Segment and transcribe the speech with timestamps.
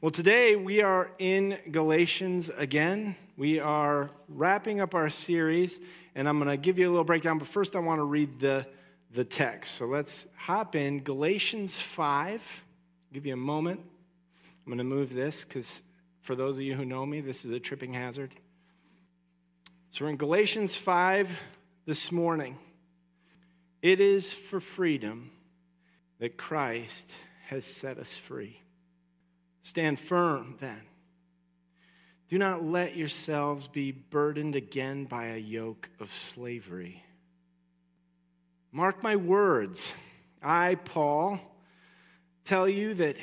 [0.00, 3.16] Well, today we are in Galatians again.
[3.36, 5.80] We are wrapping up our series,
[6.14, 8.38] and I'm going to give you a little breakdown, but first I want to read
[8.38, 8.64] the,
[9.12, 9.72] the text.
[9.72, 11.02] So let's hop in.
[11.02, 12.30] Galatians 5.
[12.30, 13.80] I'll give you a moment.
[14.64, 15.82] I'm going to move this because
[16.20, 18.30] for those of you who know me, this is a tripping hazard.
[19.90, 21.28] So we're in Galatians 5
[21.86, 22.56] this morning.
[23.82, 25.32] It is for freedom
[26.20, 27.10] that Christ
[27.48, 28.60] has set us free.
[29.68, 30.80] Stand firm then.
[32.30, 37.04] Do not let yourselves be burdened again by a yoke of slavery.
[38.72, 39.92] Mark my words.
[40.42, 41.38] I, Paul,
[42.46, 43.18] tell you that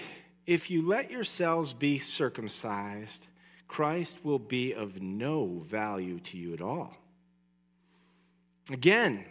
[0.46, 3.26] if you let yourselves be circumcised,
[3.68, 6.96] Christ will be of no value to you at all.
[8.72, 9.26] Again,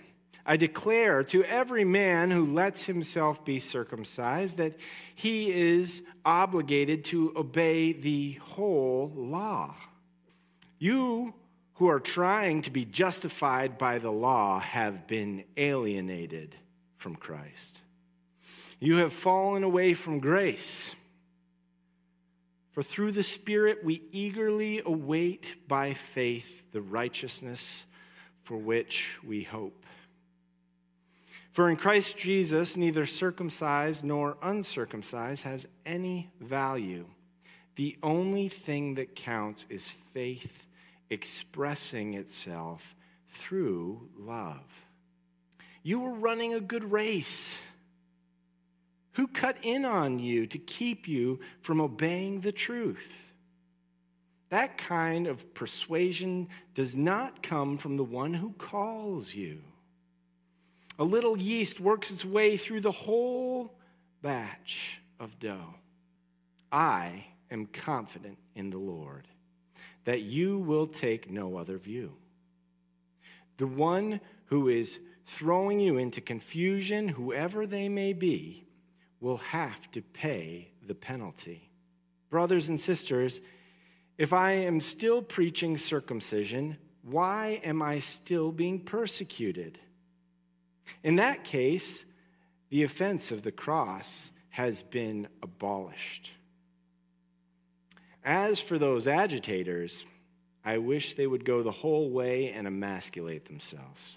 [0.47, 4.79] I declare to every man who lets himself be circumcised that
[5.15, 9.75] he is obligated to obey the whole law.
[10.79, 11.33] You
[11.75, 16.55] who are trying to be justified by the law have been alienated
[16.99, 17.81] from Christ.
[18.81, 20.95] You have fallen away from grace.
[22.73, 27.85] For through the Spirit we eagerly await by faith the righteousness
[28.43, 29.84] for which we hope.
[31.55, 37.07] For in Christ Jesus, neither circumcised nor uncircumcised has any value.
[37.77, 40.67] The only thing that counts is faith
[41.11, 42.97] expressing itself
[43.29, 44.65] through love.
[45.85, 47.57] You were running a good race.
[49.13, 53.33] Who cut in on you to keep you from obeying the truth?
[54.49, 59.61] That kind of persuasion does not come from the one who calls you.
[60.99, 63.75] A little yeast works its way through the whole
[64.23, 65.75] batch of dough.
[66.71, 69.27] I am confident in the Lord
[70.05, 72.15] that you will take no other view.
[73.57, 78.67] The one who is throwing you into confusion, whoever they may be,
[79.21, 81.71] will have to pay the penalty.
[82.29, 83.41] Brothers and sisters,
[84.19, 89.79] if I am still preaching circumcision, why am I still being persecuted?
[91.03, 92.05] In that case,
[92.71, 96.33] the offense of the cross has been abolished.
[98.25, 100.05] As for those agitators,
[100.65, 104.17] I wish they would go the whole way and emasculate themselves.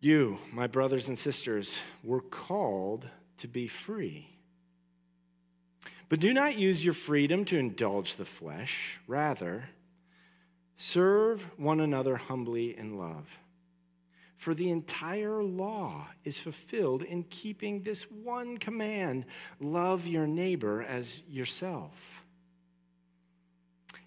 [0.00, 3.06] You, my brothers and sisters, were called
[3.38, 4.28] to be free.
[6.08, 8.98] But do not use your freedom to indulge the flesh.
[9.06, 9.70] Rather,
[10.76, 13.38] serve one another humbly in love.
[14.44, 19.24] For the entire law is fulfilled in keeping this one command
[19.58, 22.22] love your neighbor as yourself.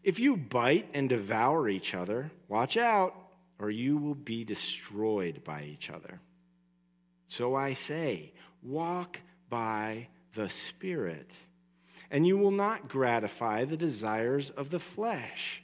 [0.04, 3.16] If you bite and devour each other, watch out,
[3.58, 6.20] or you will be destroyed by each other.
[7.26, 8.32] So I say,
[8.62, 11.32] walk by the Spirit,
[12.12, 15.64] and you will not gratify the desires of the flesh.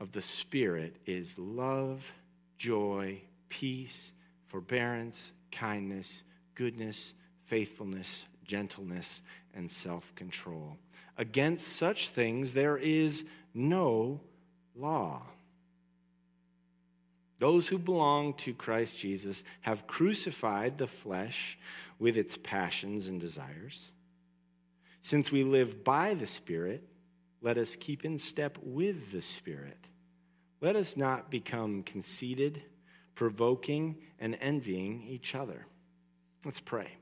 [0.00, 2.12] of the Spirit is love,
[2.58, 4.12] joy, peace,
[4.46, 6.22] forbearance, kindness,
[6.54, 7.14] goodness,
[7.44, 9.22] faithfulness, gentleness,
[9.54, 10.76] and self control.
[11.16, 14.20] Against such things there is no
[14.74, 15.22] law.
[17.38, 21.58] Those who belong to Christ Jesus have crucified the flesh
[21.98, 23.90] with its passions and desires.
[25.02, 26.82] Since we live by the Spirit,
[27.42, 29.85] let us keep in step with the Spirit.
[30.60, 32.62] Let us not become conceited,
[33.14, 35.66] provoking, and envying each other.
[36.44, 36.96] Let's pray.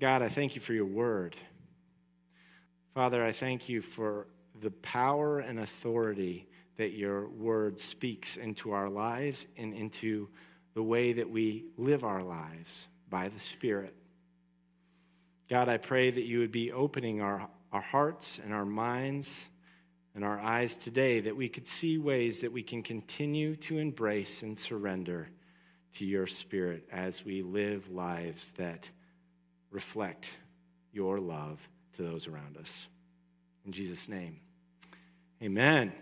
[0.00, 1.36] God, I thank you for your word.
[2.94, 4.26] Father, I thank you for
[4.60, 10.28] the power and authority that your word speaks into our lives and into
[10.74, 13.94] the way that we live our lives by the Spirit.
[15.48, 19.48] God, I pray that you would be opening our, our hearts and our minds
[20.16, 24.42] and our eyes today, that we could see ways that we can continue to embrace
[24.42, 25.28] and surrender
[25.98, 28.88] to your Spirit as we live lives that
[29.70, 30.30] reflect
[30.90, 32.86] your love to those around us.
[33.66, 34.40] In Jesus' name,
[35.42, 35.92] amen.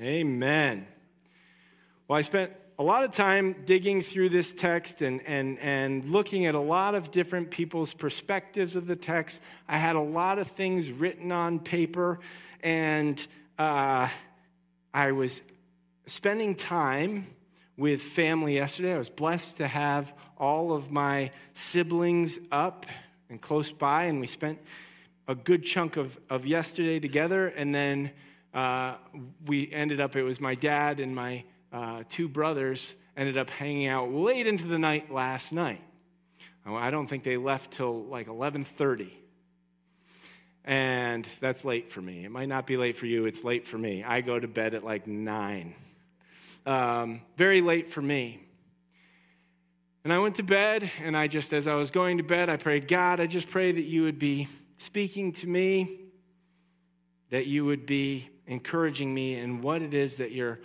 [0.00, 0.86] Amen.
[2.06, 6.46] Well, I spent a lot of time digging through this text and, and, and looking
[6.46, 9.42] at a lot of different people's perspectives of the text.
[9.68, 12.20] I had a lot of things written on paper,
[12.62, 13.26] and
[13.60, 14.08] uh,
[14.94, 15.42] I was
[16.06, 17.26] spending time
[17.76, 18.94] with family yesterday.
[18.94, 22.86] I was blessed to have all of my siblings up
[23.28, 24.60] and close by, and we spent
[25.28, 27.48] a good chunk of, of yesterday together.
[27.48, 28.12] And then
[28.54, 28.94] uh,
[29.44, 33.88] we ended up, it was my dad and my uh, two brothers ended up hanging
[33.88, 35.82] out late into the night last night.
[36.66, 39.10] I don't think they left till like 11:30.
[40.64, 42.24] And that's late for me.
[42.24, 44.04] It might not be late for you, it's late for me.
[44.04, 45.74] I go to bed at like 9.
[46.66, 48.40] Um, very late for me.
[50.02, 52.56] And I went to bed, and I just, as I was going to bed, I
[52.56, 54.48] prayed, God, I just pray that you would be
[54.78, 56.00] speaking to me,
[57.28, 60.60] that you would be encouraging me in what it is that your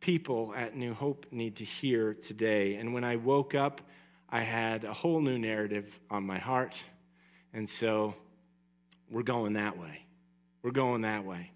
[0.00, 2.76] people at New Hope need to hear today.
[2.76, 3.80] And when I woke up,
[4.28, 6.78] I had a whole new narrative on my heart.
[7.52, 8.14] And so
[9.10, 10.04] we're going that way.
[10.62, 11.52] We're going that way.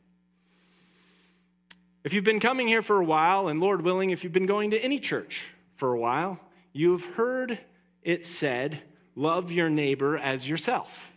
[2.03, 4.71] If you've been coming here for a while, and Lord willing, if you've been going
[4.71, 6.41] to any church for a while,
[6.73, 7.59] you've heard
[8.03, 8.83] it said,
[9.17, 11.13] Love your neighbor as yourself.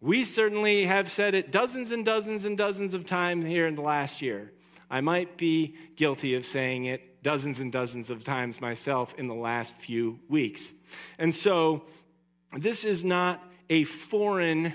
[0.00, 3.82] We certainly have said it dozens and dozens and dozens of times here in the
[3.82, 4.52] last year.
[4.90, 9.34] I might be guilty of saying it dozens and dozens of times myself in the
[9.34, 10.72] last few weeks.
[11.18, 11.84] And so
[12.52, 14.74] this is not a foreign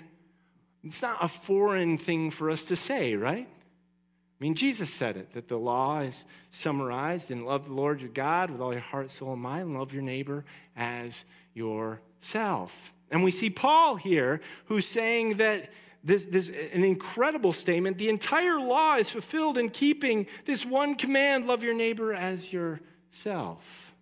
[0.85, 3.47] it's not a foreign thing for us to say, right?
[3.49, 8.09] I mean, Jesus said it that the law is summarized in love the Lord your
[8.09, 10.45] God with all your heart, soul, and mind, and love your neighbor
[10.75, 11.25] as
[11.55, 12.93] yourself.
[13.09, 15.71] And we see Paul here who's saying that
[16.03, 17.97] this, this an incredible statement.
[17.97, 23.95] The entire law is fulfilled in keeping this one command love your neighbor as yourself.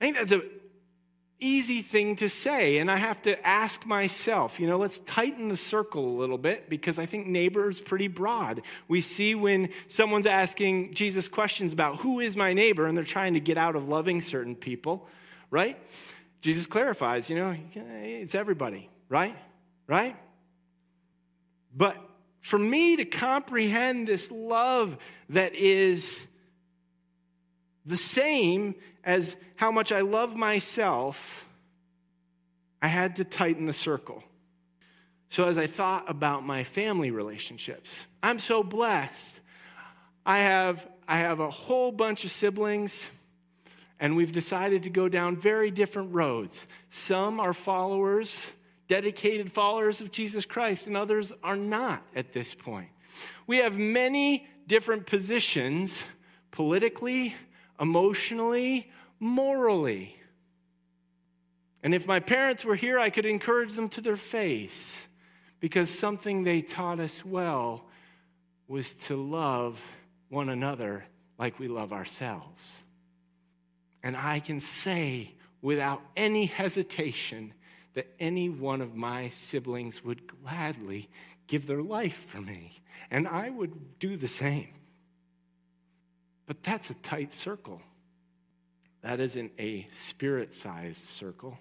[0.00, 0.42] I think that's an
[1.40, 5.56] easy thing to say, and I have to ask myself, you know, let's tighten the
[5.56, 8.62] circle a little bit because I think neighbor is pretty broad.
[8.88, 13.34] We see when someone's asking Jesus questions about who is my neighbor and they're trying
[13.34, 15.06] to get out of loving certain people,
[15.50, 15.78] right?
[16.40, 19.36] Jesus clarifies, you know, it's everybody, right?
[19.86, 20.16] Right?
[21.74, 21.96] But
[22.40, 24.96] for me to comprehend this love
[25.28, 26.26] that is
[27.86, 28.74] the same
[29.08, 31.46] as how much I love myself,
[32.82, 34.22] I had to tighten the circle.
[35.30, 39.40] So, as I thought about my family relationships, I'm so blessed.
[40.26, 43.06] I have, I have a whole bunch of siblings
[43.98, 46.66] and we've decided to go down very different roads.
[46.90, 48.52] Some are followers,
[48.88, 52.88] dedicated followers of Jesus Christ, and others are not at this point.
[53.46, 56.04] We have many different positions
[56.50, 57.34] politically,
[57.80, 60.16] emotionally, morally.
[61.82, 65.06] And if my parents were here, I could encourage them to their face
[65.60, 67.84] because something they taught us well
[68.66, 69.82] was to love
[70.28, 71.04] one another
[71.38, 72.82] like we love ourselves.
[74.02, 75.32] And I can say
[75.62, 77.52] without any hesitation
[77.94, 81.08] that any one of my siblings would gladly
[81.46, 84.68] give their life for me, and I would do the same.
[86.46, 87.80] But that's a tight circle.
[89.02, 91.58] That isn't a spirit sized circle.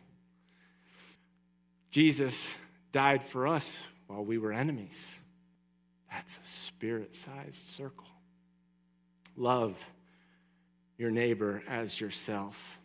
[1.91, 2.53] Jesus
[2.91, 5.19] died for us while we were enemies.
[6.11, 8.07] That's a spirit sized circle.
[9.35, 9.89] Love
[10.97, 12.77] your neighbor as yourself.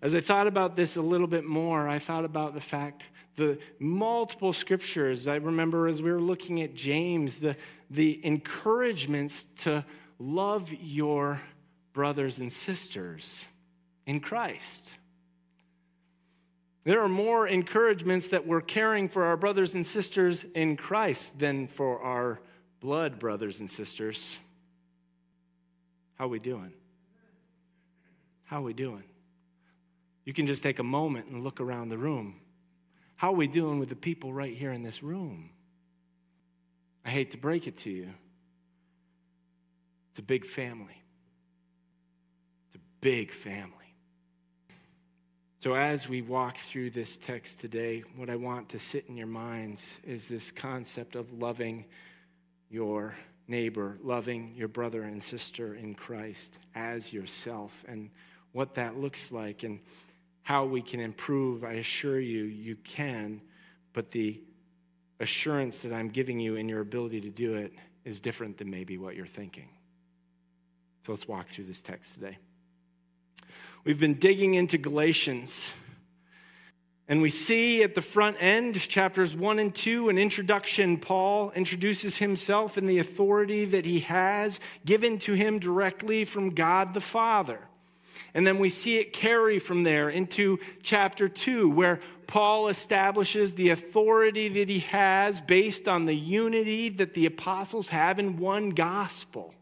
[0.00, 3.58] As I thought about this a little bit more, I thought about the fact the
[3.78, 5.26] multiple scriptures.
[5.26, 7.56] I remember as we were looking at James, the,
[7.90, 9.84] the encouragements to
[10.18, 11.40] love your
[11.92, 13.46] brothers and sisters
[14.06, 14.94] in Christ.
[16.84, 21.66] There are more encouragements that we're caring for our brothers and sisters in Christ than
[21.66, 22.40] for our
[22.80, 24.38] blood brothers and sisters.
[26.16, 26.72] How are we doing?
[28.44, 29.04] How are we doing?
[30.24, 32.40] You can just take a moment and look around the room.
[33.16, 35.50] How are we doing with the people right here in this room?
[37.04, 38.10] I hate to break it to you.
[40.10, 41.02] It's a big family.
[42.68, 43.83] It's a big family.
[45.64, 49.26] So, as we walk through this text today, what I want to sit in your
[49.26, 51.86] minds is this concept of loving
[52.68, 53.14] your
[53.48, 58.10] neighbor, loving your brother and sister in Christ as yourself, and
[58.52, 59.80] what that looks like, and
[60.42, 61.64] how we can improve.
[61.64, 63.40] I assure you, you can,
[63.94, 64.42] but the
[65.18, 67.72] assurance that I'm giving you in your ability to do it
[68.04, 69.70] is different than maybe what you're thinking.
[71.04, 72.36] So let's walk through this text today.
[73.84, 75.70] We've been digging into Galatians.
[77.06, 80.96] And we see at the front end, chapters 1 and 2, an introduction.
[80.96, 86.94] Paul introduces himself and the authority that he has given to him directly from God
[86.94, 87.58] the Father.
[88.32, 93.68] And then we see it carry from there into chapter 2, where Paul establishes the
[93.68, 99.52] authority that he has based on the unity that the apostles have in one gospel.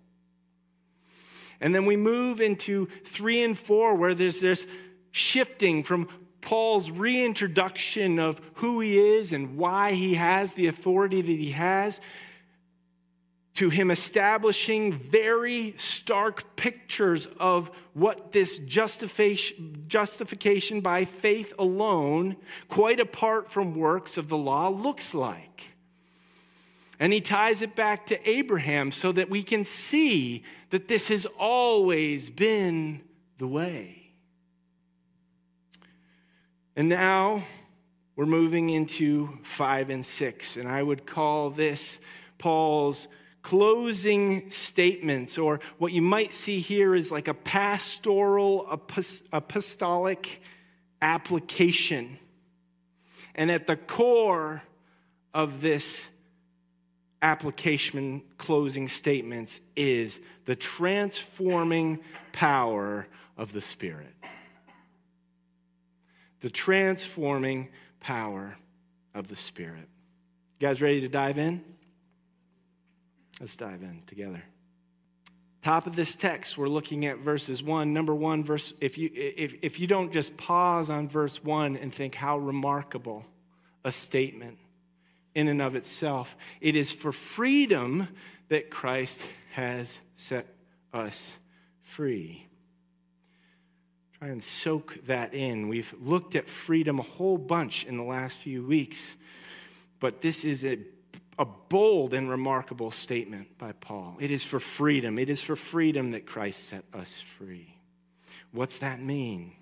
[1.63, 4.67] And then we move into 3 and 4, where there's this
[5.13, 6.09] shifting from
[6.41, 12.01] Paul's reintroduction of who he is and why he has the authority that he has
[13.55, 22.37] to him establishing very stark pictures of what this justification by faith alone,
[22.69, 25.72] quite apart from works of the law, looks like.
[27.01, 31.27] And he ties it back to Abraham so that we can see that this has
[31.39, 33.01] always been
[33.39, 34.13] the way.
[36.77, 37.43] And now
[38.15, 41.99] we're moving into five and six, and I would call this
[42.39, 43.09] Paul's
[43.43, 48.67] closing statements, or what you might see here is like a pastoral
[49.33, 50.41] apostolic
[51.01, 52.19] application.
[53.35, 54.63] And at the core
[55.35, 56.09] of this
[57.23, 62.01] application closing statements is the transforming
[62.33, 63.07] power
[63.39, 64.15] of the Spirit
[66.43, 67.69] the transforming
[68.01, 68.57] power
[69.15, 69.89] of the Spirit.
[70.59, 71.65] You guys ready to dive in?
[73.41, 74.43] Let's dive in together.
[75.63, 77.93] Top of this text, we're looking at verses one.
[77.93, 81.95] Number one, verse, if you if, if you don't just pause on verse one and
[81.95, 83.25] think how remarkable
[83.85, 84.59] a statement
[85.35, 88.09] in and of itself, it is for freedom
[88.49, 90.47] that Christ has set
[90.93, 91.33] us
[91.83, 92.47] free.
[94.19, 95.69] Try and soak that in.
[95.69, 99.17] We've looked at freedom a whole bunch in the last few weeks,
[100.01, 100.79] but this is a,
[101.39, 104.17] a bold and remarkable statement by Paul.
[104.21, 105.19] It is for freedom.
[105.19, 107.79] It is for freedom that Christ set us free.
[108.53, 109.55] What's that mean?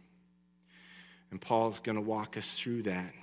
[1.30, 3.14] And Paul's going to walk us through that.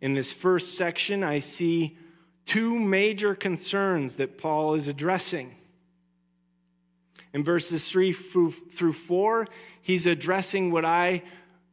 [0.00, 1.96] In this first section, I see
[2.46, 5.54] two major concerns that Paul is addressing.
[7.32, 9.46] In verses 3 through 4,
[9.82, 11.22] he's addressing what I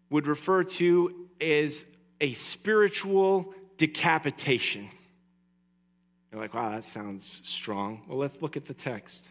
[0.10, 1.86] would refer to as
[2.22, 4.90] a spiritual decapitation.
[6.32, 8.04] You're like, wow, that sounds strong.
[8.08, 9.30] Well, let's look at the text.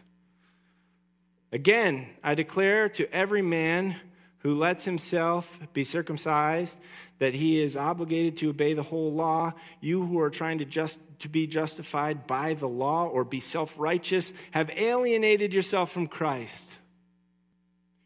[1.51, 3.95] Again, I declare to every man
[4.39, 6.77] who lets himself be circumcised
[7.19, 9.53] that he is obligated to obey the whole law.
[9.81, 14.33] You who are trying to just to be justified by the law or be self-righteous
[14.51, 16.77] have alienated yourself from Christ.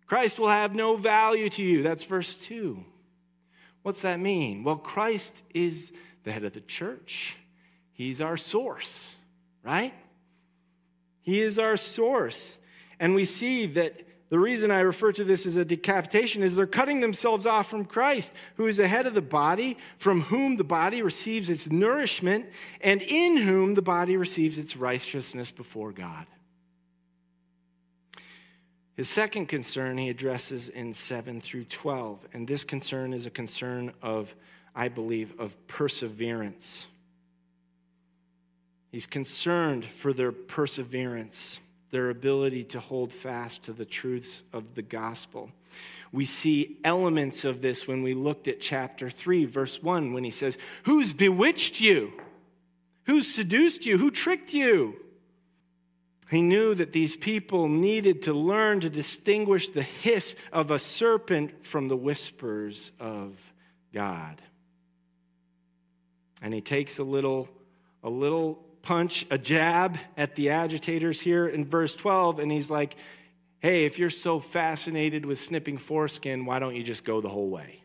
[0.05, 1.83] Christ will have no value to you.
[1.83, 2.83] That's verse 2.
[3.83, 4.63] What's that mean?
[4.63, 7.35] Well, Christ is the head of the church.
[7.93, 9.15] He's our source,
[9.63, 9.93] right?
[11.21, 12.57] He is our source.
[12.99, 14.01] And we see that
[14.31, 17.83] the reason I refer to this as a decapitation is they're cutting themselves off from
[17.83, 22.45] Christ, who is the head of the body, from whom the body receives its nourishment,
[22.79, 26.25] and in whom the body receives its righteousness before God.
[28.93, 33.91] His second concern he addresses in 7 through 12, and this concern is a concern
[34.01, 34.33] of,
[34.73, 36.87] I believe, of perseverance.
[38.93, 41.59] He's concerned for their perseverance
[41.91, 45.51] their ability to hold fast to the truths of the gospel.
[46.11, 50.31] We see elements of this when we looked at chapter 3, verse 1, when he
[50.31, 52.13] says, Who's bewitched you?
[53.05, 53.97] Who seduced you?
[53.97, 54.97] Who tricked you?
[56.29, 61.65] He knew that these people needed to learn to distinguish the hiss of a serpent
[61.65, 63.35] from the whispers of
[63.93, 64.41] God.
[66.41, 67.49] And he takes a little,
[68.01, 72.95] a little punch, a jab at the agitators here in verse 12, and he's like,
[73.59, 77.49] hey, if you're so fascinated with snipping foreskin, why don't you just go the whole
[77.49, 77.81] way?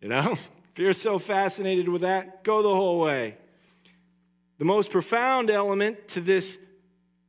[0.00, 0.36] You know?
[0.76, 3.38] If you're so fascinated with that, go the whole way.
[4.58, 6.58] The most profound element to this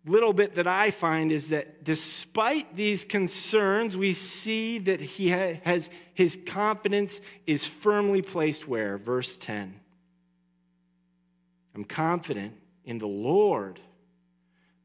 [0.05, 5.89] little bit that I find is that despite these concerns, we see that he has
[6.13, 8.97] his confidence is firmly placed where?
[8.97, 9.79] Verse 10.
[11.77, 12.55] I'm confident
[12.85, 13.79] in the Lord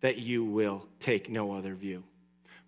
[0.03, 2.05] that you will take no other view.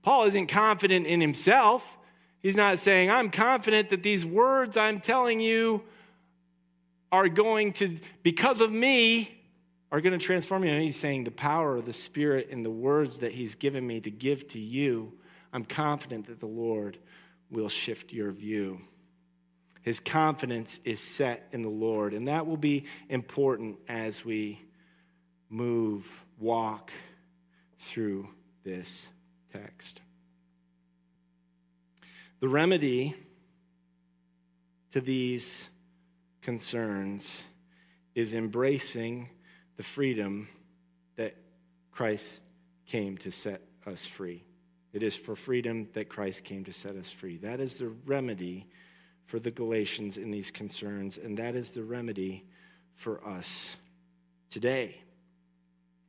[0.03, 1.99] Paul isn't confident in himself.
[2.41, 5.83] He's not saying, I'm confident that these words I'm telling you
[7.13, 9.43] are going to, because of me,
[9.93, 10.71] are going to transform you.
[10.71, 14.01] And he's saying the power of the Spirit in the words that he's given me
[14.01, 15.13] to give to you,
[15.53, 16.97] I'm confident that the Lord
[17.51, 18.81] will shift your view.
[19.85, 24.59] His confidence is set in the Lord, and that will be important as we
[25.51, 26.91] move, walk
[27.79, 28.29] through
[28.65, 29.07] this
[29.53, 30.01] text.
[32.41, 33.15] The remedy
[34.93, 35.69] to these
[36.41, 37.45] concerns
[38.15, 39.29] is embracing
[39.77, 40.49] the freedom
[41.17, 41.35] that
[41.93, 42.43] Christ
[42.87, 44.45] came to set us free.
[44.95, 47.37] It is for freedom that Christ came to set us free.
[47.37, 48.67] That is the remedy
[49.27, 52.45] for the Galatians in these concerns, and that is the remedy
[52.95, 53.77] for us
[54.51, 54.99] today.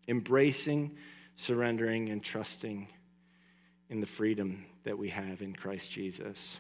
[0.08, 0.96] Embracing,
[1.36, 2.88] surrendering, and trusting
[3.90, 6.60] in the freedom that we have in Christ Jesus.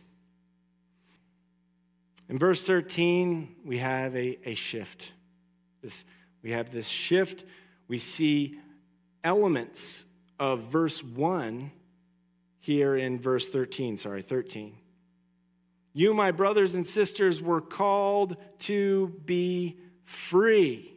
[2.27, 5.11] In verse 13, we have a, a shift.
[5.81, 6.05] This
[6.41, 7.43] we have this shift.
[7.87, 8.59] We see
[9.23, 10.05] elements
[10.39, 11.71] of verse 1
[12.59, 13.97] here in verse 13.
[13.97, 14.75] Sorry, 13.
[15.97, 20.93] You, my brothers and sisters, were called to be free.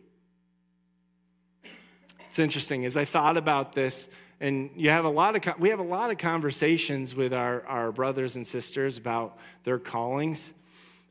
[2.29, 4.09] It's interesting as I thought about this,
[4.41, 7.93] and you have a lot of we have a lot of conversations with our, our
[7.93, 10.53] brothers and sisters about their callings.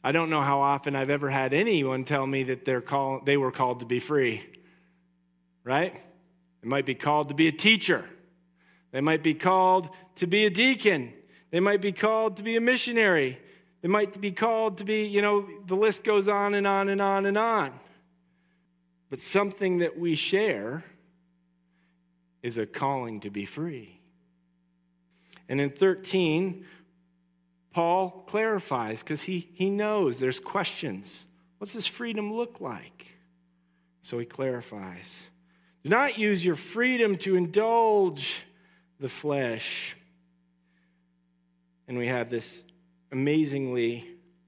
[0.03, 3.37] I don't know how often I've ever had anyone tell me that they're call, they
[3.37, 4.43] were called to be free,
[5.63, 5.93] right?
[6.61, 8.03] They might be called to be a teacher.
[8.91, 11.13] They might be called to be a deacon.
[11.51, 13.39] They might be called to be a missionary.
[13.81, 17.01] They might be called to be, you know, the list goes on and on and
[17.01, 17.79] on and on.
[19.09, 20.83] But something that we share
[22.41, 23.99] is a calling to be free.
[25.49, 26.65] And in 13,
[27.71, 31.25] Paul clarifies because he, he knows there's questions.
[31.59, 33.15] What's this freedom look like?
[34.01, 35.23] So he clarifies.
[35.83, 38.41] Do not use your freedom to indulge
[38.99, 39.95] the flesh.
[41.87, 42.63] And we have this
[43.11, 44.05] amazingly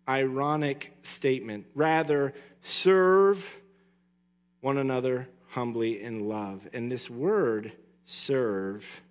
[0.08, 1.66] ironic statement.
[1.76, 3.60] Rather, serve
[4.62, 6.68] one another humbly in love.
[6.74, 7.72] And this word,
[8.06, 9.02] serve,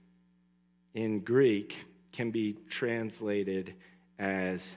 [0.94, 1.76] in Greek,
[2.12, 3.74] can be translated
[4.18, 4.74] as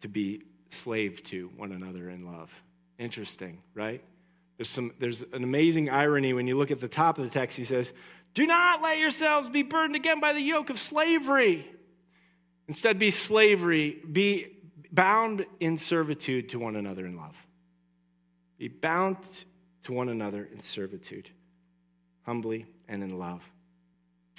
[0.00, 2.50] to be slave to one another in love.
[2.98, 4.02] Interesting, right?
[4.56, 7.56] There's, some, there's an amazing irony when you look at the top of the text.
[7.56, 7.92] He says,
[8.34, 11.66] Do not let yourselves be burdened again by the yoke of slavery.
[12.68, 14.46] Instead, be slavery, be
[14.90, 17.36] bound in servitude to one another in love.
[18.58, 19.16] Be bound
[19.84, 21.30] to one another in servitude,
[22.24, 23.42] humbly and in love.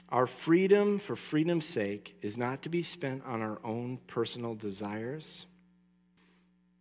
[0.09, 5.47] Our freedom for freedom's sake is not to be spent on our own personal desires.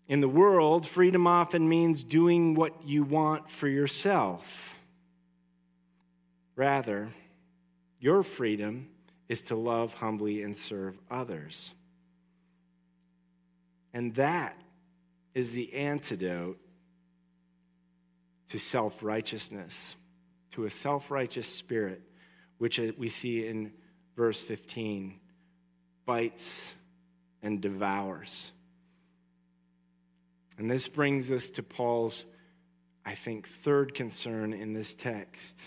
[0.07, 4.75] In the world, freedom often means doing what you want for yourself.
[6.55, 7.09] Rather,
[7.99, 8.89] your freedom
[9.33, 11.73] is to love humbly and serve others.
[13.95, 14.55] And that
[15.33, 16.59] is the antidote
[18.51, 19.95] to self righteousness,
[20.51, 22.03] to a self righteous spirit
[22.59, 23.73] which uh, we see in
[24.17, 25.19] verse 15
[26.05, 26.71] bites
[27.43, 28.53] and devours.
[30.59, 32.27] And this brings us to Paul's,
[33.07, 35.59] I think, third concern in this text.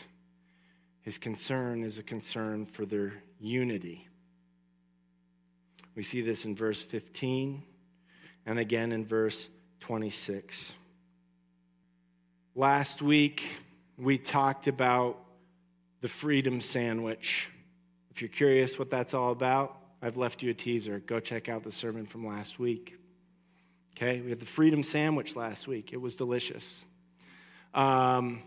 [1.05, 4.07] His concern is a concern for their unity.
[5.93, 7.61] We see this in verse 15
[8.47, 9.49] and again in verse
[9.81, 10.73] 26.
[12.55, 13.59] Last week,
[13.99, 15.19] we talked about
[16.01, 17.51] the freedom sandwich.
[18.09, 20.97] If you're curious what that's all about, I've left you a teaser.
[21.05, 22.97] Go check out the sermon from last week.
[23.95, 25.93] Okay, we had the freedom sandwich last week.
[25.93, 26.83] It was delicious.
[27.75, 28.41] Um,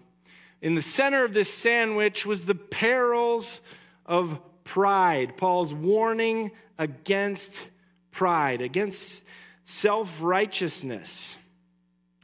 [0.60, 3.60] in the center of this sandwich was the perils
[4.06, 5.36] of pride.
[5.36, 7.64] Paul's warning against
[8.10, 9.22] pride, against
[9.64, 11.36] self righteousness.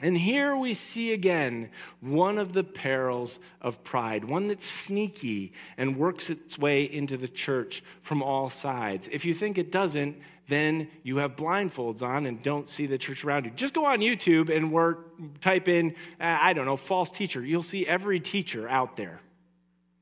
[0.01, 1.71] And here we see again
[2.01, 7.29] one of the perils of pride, one that's sneaky and works its way into the
[7.29, 9.09] church from all sides.
[9.13, 10.17] If you think it doesn't,
[10.49, 13.51] then you have blindfolds on and don't see the church around you.
[13.53, 17.45] Just go on YouTube and work, type in, uh, I don't know, false teacher.
[17.45, 19.21] You'll see every teacher out there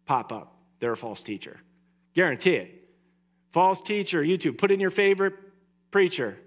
[0.05, 0.57] pop up.
[0.81, 1.61] They're a false teacher.
[2.15, 2.89] Guarantee it.
[3.53, 4.59] False teacher, YouTube.
[4.59, 5.35] Put in your favorite
[5.91, 6.39] preacher.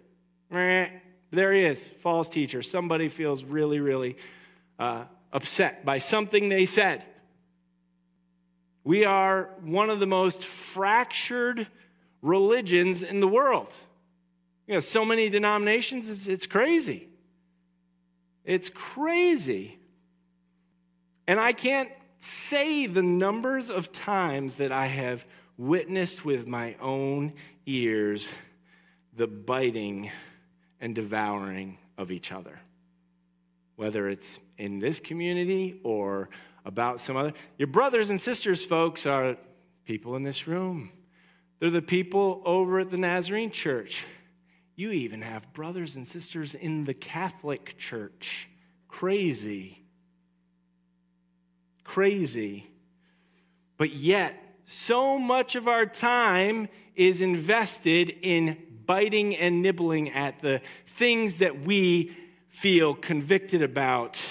[0.52, 2.62] There he is, false teacher.
[2.62, 4.18] Somebody feels really, really
[4.78, 7.04] uh, upset by something they said.
[8.84, 11.68] We are one of the most fractured
[12.26, 13.72] religions in the world.
[14.68, 17.08] You know, so many denominations, it's, it's crazy.
[18.44, 19.78] It's crazy.
[21.28, 25.26] And I can't say the numbers of times that I have
[25.58, 27.34] witnessed with my own
[27.66, 28.34] ears
[29.16, 30.12] the biting
[30.82, 32.60] and devouring of each other.
[33.76, 36.30] Whether it's in this community or
[36.66, 37.34] about some other.
[37.58, 39.38] Your brothers and sisters, folks, are
[39.86, 40.92] people in this room.
[41.60, 44.04] They're the people over at the Nazarene church.
[44.76, 48.50] You even have brothers and sisters in the Catholic Church.
[48.88, 49.82] Crazy.
[51.84, 52.68] Crazy.
[53.78, 60.62] But yet, so much of our time is invested in biting and nibbling at the
[60.86, 62.12] things that we
[62.50, 64.24] feel convicted about.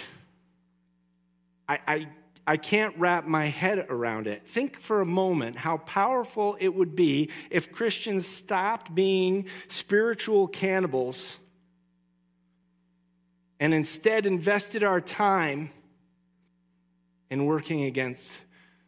[1.69, 2.09] I, I
[2.47, 4.47] I can't wrap my head around it.
[4.47, 11.39] Think for a moment how powerful it would be if Christians stopped being spiritual cannibals
[13.59, 15.71] and instead invested our time
[17.31, 18.39] in working against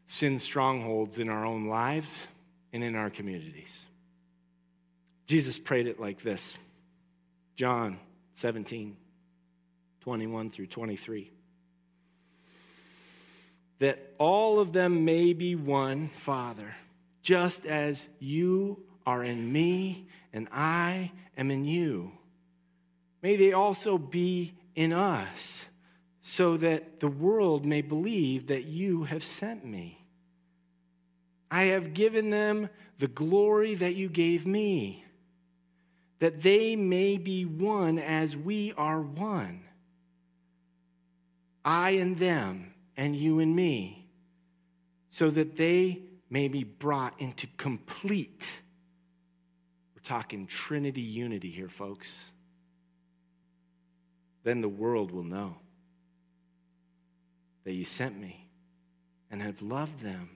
[0.07, 2.27] sin strongholds in our own lives
[2.73, 3.87] and in our communities.
[5.27, 6.59] Jesus prayed it like this
[7.57, 7.99] John
[8.35, 8.97] 17,
[10.01, 11.31] 21 through 23
[13.79, 16.75] that all of them may be one, Father,
[17.23, 22.13] just as you are in me and I am in you.
[23.23, 25.65] May they also be in us,
[26.23, 30.05] so that the world may believe that you have sent me.
[31.51, 35.05] I have given them the glory that you gave me,
[36.19, 39.63] that they may be one as we are one.
[41.65, 44.09] I and them and you and me,
[45.11, 48.53] so that they may be brought into complete.
[49.95, 52.33] We're talking Trinity unity here, folks.
[54.43, 55.57] Then the world will know
[57.65, 58.49] that you sent me
[59.31, 60.31] and have loved them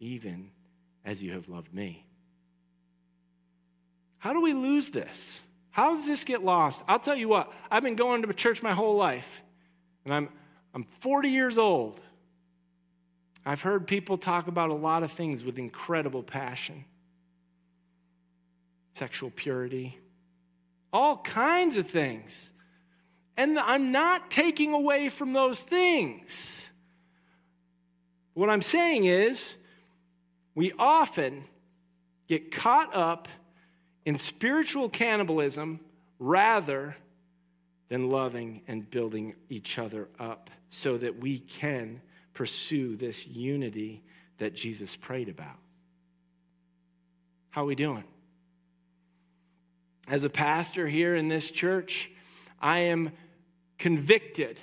[0.00, 0.50] even
[1.04, 2.04] as you have loved me.
[4.18, 5.40] How do we lose this?
[5.70, 6.82] How does this get lost?
[6.88, 9.42] I'll tell you what, I've been going to church my whole life,
[10.04, 10.28] and I'm,
[10.74, 12.00] I'm 40 years old.
[13.44, 16.84] I've heard people talk about a lot of things with incredible passion
[18.92, 19.96] sexual purity,
[20.92, 22.50] all kinds of things.
[23.36, 26.68] And I'm not taking away from those things.
[28.34, 29.54] What I'm saying is,
[30.54, 31.44] we often
[32.28, 33.28] get caught up
[34.04, 35.80] in spiritual cannibalism
[36.18, 36.96] rather
[37.90, 42.00] than loving and building each other up so that we can
[42.32, 44.02] pursue this unity
[44.38, 45.58] that Jesus prayed about.
[47.50, 48.04] How are we doing?
[50.08, 52.10] As a pastor here in this church,
[52.60, 53.10] I am
[53.76, 54.58] convicted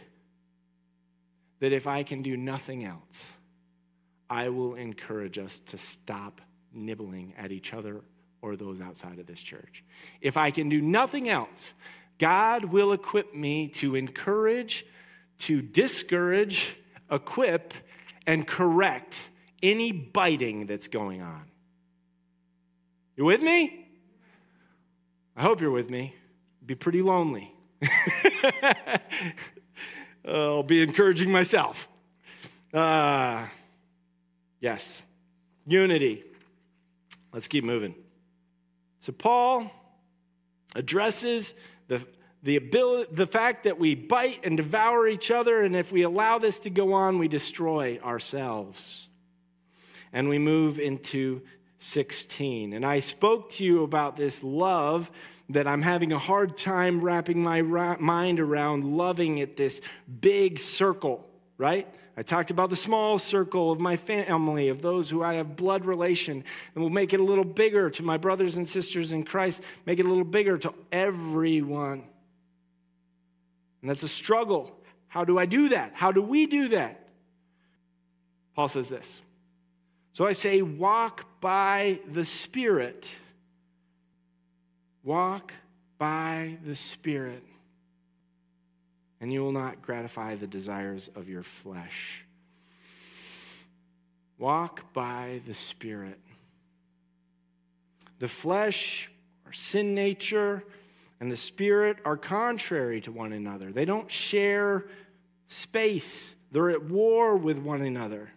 [1.60, 3.32] that if I can do nothing else,
[4.30, 6.42] I will encourage us to stop
[6.74, 8.02] nibbling at each other
[8.42, 9.84] or those outside of this church.
[10.22, 11.74] If I can do nothing else,
[12.18, 14.86] God will equip me to encourage
[15.40, 16.78] to discourage,
[17.12, 17.74] equip,
[18.26, 19.30] and correct
[19.62, 21.44] any biting that's going on.
[23.16, 23.88] You with me?
[25.36, 26.16] I hope you're with me.
[26.66, 27.52] Be pretty lonely.
[30.28, 31.88] I'll be encouraging myself.
[32.74, 33.46] Uh,
[34.60, 35.02] yes,
[35.66, 36.24] unity.
[37.32, 37.96] Let's keep moving.
[39.00, 39.72] So, Paul
[40.76, 41.54] addresses
[41.88, 42.06] the
[42.44, 46.38] the, ability, the fact that we bite and devour each other, and if we allow
[46.38, 49.08] this to go on, we destroy ourselves.
[50.14, 51.42] And we move into
[51.80, 52.74] 16.
[52.74, 55.12] And I spoke to you about this love
[55.50, 59.82] that I'm having a hard time wrapping my mind around loving at this
[60.22, 61.88] big circle, right?
[62.20, 65.86] I talked about the small circle of my family, of those who I have blood
[65.86, 69.62] relation, and we'll make it a little bigger to my brothers and sisters in Christ,
[69.86, 72.04] make it a little bigger to everyone.
[73.82, 74.76] And that's a struggle.
[75.08, 75.92] How do I do that?
[75.94, 77.08] How do we do that?
[78.56, 79.22] Paul says this.
[80.12, 83.08] So I say, walk by the Spirit.
[85.04, 85.54] Walk
[86.00, 87.44] by the Spirit,
[89.20, 92.24] and you will not gratify the desires of your flesh.
[94.38, 96.20] Walk by the Spirit.
[98.20, 99.10] The flesh,
[99.46, 100.64] our sin nature,
[101.20, 103.72] and the Spirit are contrary to one another.
[103.72, 104.86] They don't share
[105.48, 108.32] space, they're at war with one another.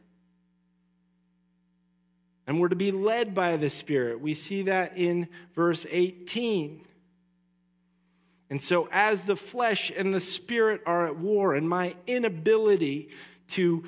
[2.46, 4.20] And we're to be led by the Spirit.
[4.20, 6.84] We see that in verse 18.
[8.50, 13.10] And so, as the flesh and the spirit are at war, and my inability
[13.48, 13.84] to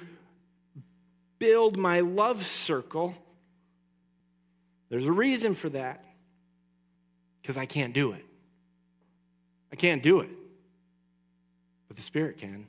[1.40, 3.16] build my love circle,
[4.88, 6.04] there's a reason for that.
[7.42, 8.24] Because I can't do it.
[9.72, 10.30] I can't do it.
[11.88, 12.66] But the Spirit can.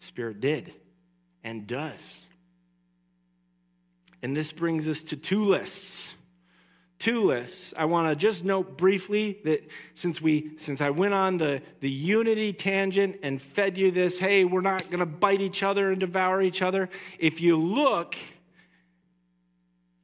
[0.00, 0.74] The Spirit did
[1.42, 2.22] and does.
[4.22, 6.12] And this brings us to two lists
[7.00, 7.74] two lists.
[7.76, 11.90] I want to just note briefly that since we since I went on the, the
[11.90, 15.98] unity tangent and fed you this, hey, we're not going to bite each other and
[15.98, 16.88] devour each other.
[17.18, 18.14] If you look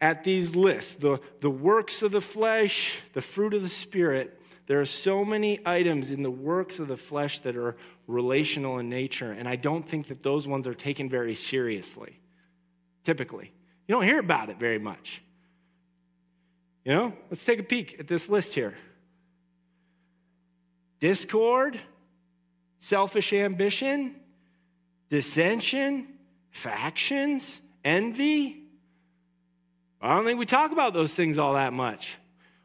[0.00, 4.80] at these lists, the, the works of the flesh, the fruit of the spirit, there
[4.80, 9.32] are so many items in the works of the flesh that are relational in nature,
[9.32, 12.18] and I don't think that those ones are taken very seriously.
[13.04, 13.52] Typically.
[13.86, 15.22] You don't hear about it very much.
[16.86, 18.74] You know, let's take a peek at this list here
[21.00, 21.78] discord,
[22.78, 24.14] selfish ambition,
[25.10, 26.06] dissension,
[26.52, 28.62] factions, envy.
[30.00, 32.16] I don't think we talk about those things all that much.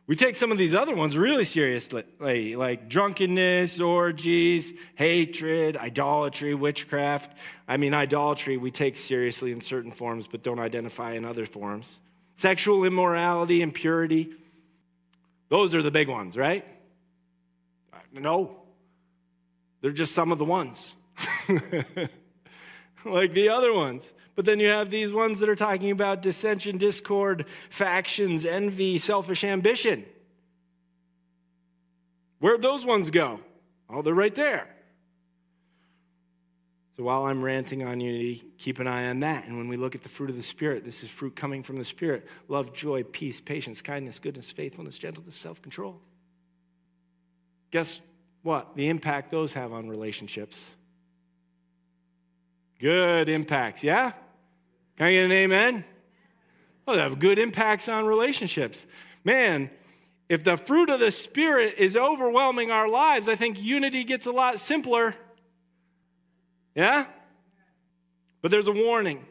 [0.06, 7.36] We take some of these other ones really seriously, like drunkenness, orgies, hatred, idolatry, witchcraft.
[7.68, 12.00] I mean, idolatry we take seriously in certain forms, but don't identify in other forms
[12.42, 14.34] sexual immorality, impurity.
[15.50, 16.66] Those are the big ones, right?
[18.14, 18.58] No,
[19.80, 20.96] they're just some of the ones,
[23.06, 24.14] like the other ones.
[24.36, 29.44] But then you have these ones that are talking about dissension, discord, factions, envy, selfish
[29.44, 30.04] ambition.
[32.40, 33.40] Where'd those ones go?
[33.90, 34.68] Oh, they're right there.
[37.02, 39.48] So while I'm ranting on unity, keep an eye on that.
[39.48, 41.78] And when we look at the fruit of the Spirit, this is fruit coming from
[41.78, 46.00] the Spirit love, joy, peace, patience, kindness, goodness, faithfulness, gentleness, self control.
[47.72, 48.02] Guess
[48.44, 48.76] what?
[48.76, 50.70] The impact those have on relationships.
[52.80, 54.12] Good impacts, yeah?
[54.96, 55.84] Can I get an amen?
[56.88, 58.86] Oh, they have good impacts on relationships.
[59.24, 59.72] Man,
[60.30, 64.32] if the fruit of the Spirit is overwhelming our lives, I think unity gets a
[64.32, 65.16] lot simpler.
[66.76, 67.06] Yeah?
[68.42, 69.26] But there's a warning.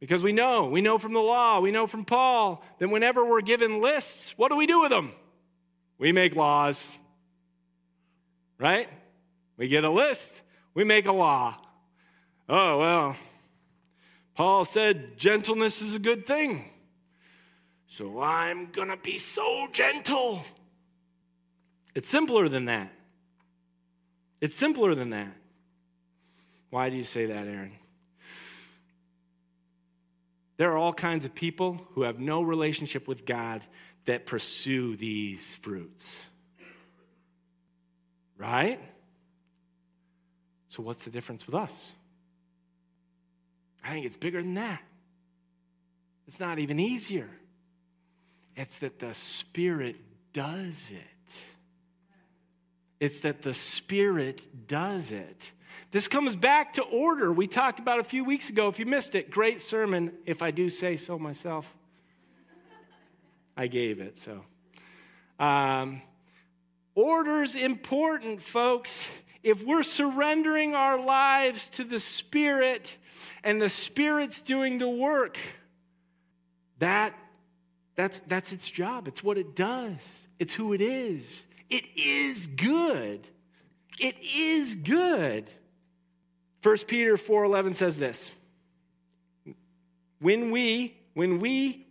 [0.00, 3.40] Because we know, we know from the law, we know from Paul that whenever we're
[3.40, 5.12] given lists, what do we do with them?
[5.98, 6.98] We make laws.
[8.58, 8.88] Right?
[9.56, 10.42] We get a list,
[10.74, 11.56] we make a law.
[12.48, 13.16] Oh, well,
[14.34, 16.70] Paul said gentleness is a good thing.
[17.86, 20.44] So I'm going to be so gentle.
[21.94, 22.92] It's simpler than that.
[24.40, 25.32] It's simpler than that.
[26.76, 27.72] Why do you say that, Aaron?
[30.58, 33.62] There are all kinds of people who have no relationship with God
[34.04, 36.20] that pursue these fruits.
[38.36, 38.78] Right?
[40.68, 41.94] So, what's the difference with us?
[43.82, 44.82] I think it's bigger than that.
[46.28, 47.30] It's not even easier.
[48.54, 49.96] It's that the Spirit
[50.34, 51.34] does it.
[53.00, 55.52] It's that the Spirit does it.
[55.92, 57.32] This comes back to order.
[57.32, 58.68] We talked about a few weeks ago.
[58.68, 61.72] If you missed it, great sermon, if I do say so myself.
[63.56, 64.42] I gave it, so.
[65.38, 66.02] Um,
[66.94, 69.08] order's important, folks.
[69.42, 72.96] If we're surrendering our lives to the Spirit
[73.44, 75.38] and the Spirit's doing the work,
[76.80, 77.14] that,
[77.94, 79.08] that's, that's its job.
[79.08, 81.46] It's what it does, it's who it is.
[81.70, 83.26] It is good.
[83.98, 85.50] It is good.
[86.66, 88.32] 1 Peter 4:11 says this.
[90.18, 91.86] When we when we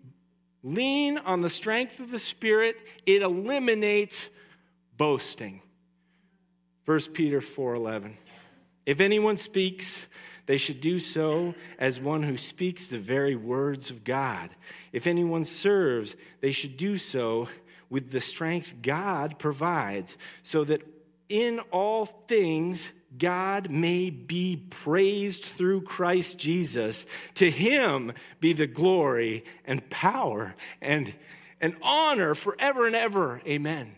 [0.63, 4.29] lean on the strength of the Spirit, it eliminates
[4.97, 5.61] boasting.
[6.83, 8.17] 1 Peter 4:11.
[8.85, 10.07] If anyone speaks,
[10.45, 14.49] they should do so as one who speaks the very words of God.
[14.91, 17.47] If anyone serves, they should do so
[17.89, 20.81] with the strength God provides, so that
[21.29, 27.05] in all things God may be praised through Christ Jesus.
[27.35, 31.13] To him be the glory and power and,
[31.61, 33.41] and honor forever and ever.
[33.47, 33.95] Amen.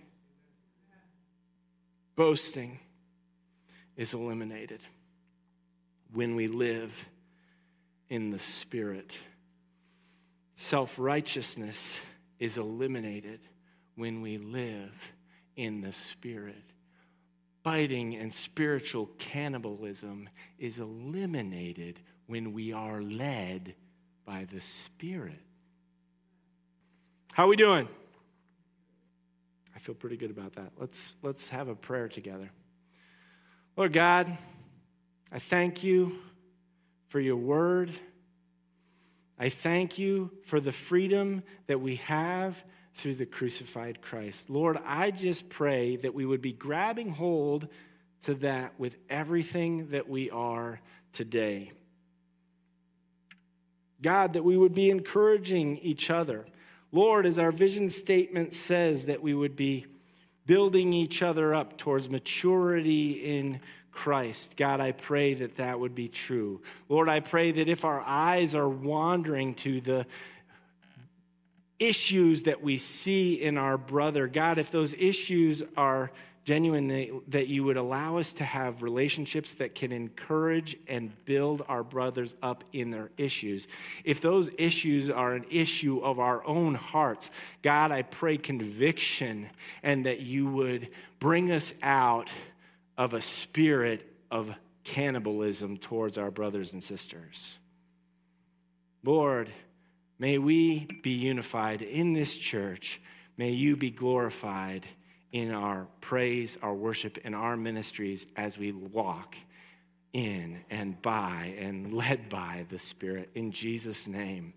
[2.15, 2.79] Boasting
[3.95, 4.81] is eliminated
[6.13, 7.09] when we live
[8.09, 9.11] in the Spirit.
[10.55, 11.99] Self righteousness
[12.39, 13.39] is eliminated
[13.95, 14.93] when we live
[15.55, 16.66] in the Spirit.
[17.67, 23.75] Fighting and spiritual cannibalism is eliminated when we are led
[24.23, 25.41] by the Spirit.
[27.33, 27.89] How are we doing?
[29.75, 30.71] I feel pretty good about that.
[30.77, 32.49] Let's, let's have a prayer together.
[33.75, 34.37] Lord God,
[35.29, 36.19] I thank you
[37.09, 37.91] for your word.
[39.37, 42.63] I thank you for the freedom that we have
[42.97, 44.49] through the crucified Christ.
[44.49, 47.67] Lord, I just pray that we would be grabbing hold
[48.23, 50.81] to that with everything that we are
[51.13, 51.71] today.
[54.01, 56.45] God, that we would be encouraging each other.
[56.91, 59.85] Lord, as our vision statement says, that we would be
[60.47, 63.59] building each other up towards maturity in
[63.91, 64.57] Christ.
[64.57, 66.61] God, I pray that that would be true.
[66.89, 70.07] Lord, I pray that if our eyes are wandering to the
[71.79, 76.11] issues that we see in our brother, God, if those issues are
[76.43, 81.83] genuine, that you would allow us to have relationships that can encourage and build our
[81.83, 83.67] brothers up in their issues.
[84.05, 87.29] If those issues are an issue of our own hearts,
[87.63, 89.49] God, I pray conviction
[89.83, 90.87] and that you would
[91.19, 92.31] bring us out
[92.97, 97.57] of a spirit of cannibalism towards our brothers and sisters.
[99.03, 99.51] Lord,
[100.19, 103.01] may we be unified in this church.
[103.37, 104.85] May you be glorified
[105.31, 109.35] in our praise, our worship, and our ministries as we walk
[110.13, 113.29] in and by and led by the Spirit.
[113.35, 114.53] In Jesus' name,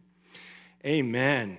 [0.85, 1.59] amen.